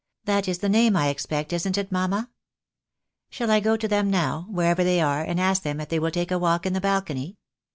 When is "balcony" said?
6.81-7.37